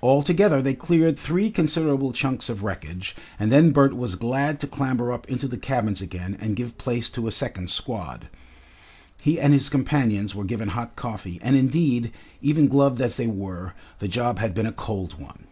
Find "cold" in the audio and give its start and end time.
14.72-15.18